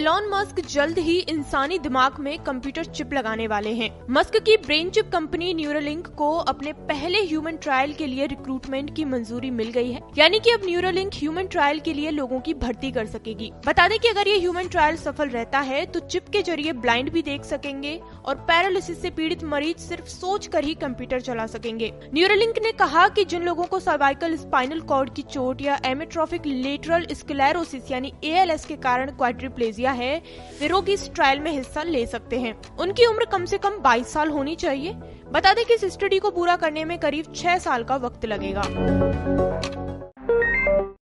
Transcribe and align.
Elon 0.00 0.28
Musk 0.28 0.60
जल्द 0.66 0.98
ही 0.98 1.16
इंसानी 1.20 1.78
दिमाग 1.78 2.18
में 2.20 2.38
कंप्यूटर 2.44 2.84
चिप 2.84 3.12
लगाने 3.12 3.46
वाले 3.46 3.70
हैं। 3.70 3.88
मस्क 4.10 4.36
की 4.44 4.56
ब्रेन 4.56 4.90
चिप 4.90 5.10
कंपनी 5.12 5.52
न्यूरोलिंक 5.54 6.06
को 6.18 6.30
अपने 6.42 6.72
पहले 6.82 7.18
ह्यूमन 7.22 7.56
ट्रायल 7.56 7.92
के 7.94 8.06
लिए 8.06 8.26
रिक्रूटमेंट 8.26 8.94
की 8.96 9.04
मंजूरी 9.04 9.50
मिल 9.50 9.70
गई 9.70 9.90
है। 9.92 10.00
यानी 10.18 10.38
कि 10.38 10.50
अब 10.50 10.60
न्यूरोलिंक 10.64 11.14
ह्यूमन 11.14 11.46
ट्रायल 11.46 11.80
के 11.80 11.92
लिए 11.94 12.10
लोगों 12.10 12.38
की 12.40 12.54
भर्ती 12.54 12.92
कर 12.92 13.06
सकेगी। 13.06 13.50
बता 13.66 13.86
दें 13.88 13.98
कि 13.98 14.08
अगर 14.08 14.28
ये 14.28 14.38
ह्यूमन 14.38 14.68
ट्रायल 14.68 14.96
सफल 14.96 15.28
रहता 15.28 15.60
है 15.62 15.84
तो 15.86 16.00
चिप 16.06 16.28
के 16.28 16.42
ज़रिए 16.42 16.72
ब्लाइंड 16.78 17.10
भी 17.12 17.22
देख 17.22 17.44
सकेंगे 17.44 17.94
और 18.24 18.34
पैरालिसिस 18.48 19.02
से 19.02 19.10
पीड़ित 19.10 19.44
मरीज़ 19.44 19.86
सिर्फ़ 19.88 20.06
सोच 20.06 20.46
कर 20.46 20.64
ही 20.64 20.74
कंप्यूटर 20.76 21.20
चला 21.20 21.46
सकेंगे। 21.48 21.92
न्यूरोलिंक 22.14 22.62
ने 22.62 22.72
कहा 22.78 23.06
कि 23.10 23.24
जिन 23.26 23.42
लोगों 23.42 23.64
को 23.64 23.80
सर्वाइकल 23.80 24.36
स्पाइनल 24.38 24.80
कॉर्ड 24.88 25.14
की 25.14 25.22
चोट 25.28 25.62
या 25.62 25.78
एमेट्रोफिक 25.84 26.46
लेटरल 26.46 27.06
स्क्लेरोसिस 27.14 27.90
यानी 27.90 28.12
एएलएस 28.24 28.64
के 28.64 28.76
कारण 28.80 29.10
क्वाड्रिप्लेजिया 29.12 29.88
है 29.92 30.22
वे 30.60 30.66
रोग 30.66 30.90
इस 30.90 31.10
ट्रायल 31.14 31.40
में 31.40 31.50
हिस्सा 31.52 31.82
ले 31.82 32.06
सकते 32.06 32.38
हैं। 32.40 32.54
उनकी 32.76 33.06
उम्र 33.06 33.24
कम 33.24 33.44
से 33.44 33.58
कम 33.58 33.78
22 33.78 34.12
साल 34.12 34.28
होनी 34.28 34.54
चाहिए। 34.56 34.92
बता 35.32 35.54
दें 35.54 35.64
कि 35.64 35.74
इस 35.74 35.84
स्टडी 35.84 36.18
को 36.18 36.30
पूरा 36.30 36.56
करने 36.56 36.84
में 36.84 36.98
करीब 36.98 37.32
6 37.34 37.58
साल 37.58 37.84
का 37.84 37.96
वक्त 37.96 38.24
लगेगा। 38.24 38.62